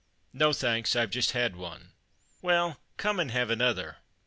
"No 0.33 0.51
thanks, 0.51 0.95
I've 0.95 1.11
just 1.11 1.33
had 1.33 1.55
one." 1.55 1.91
"Well, 2.41 2.79
come 2.97 3.19
and 3.19 3.29
have 3.29 3.51
another." 3.51 3.97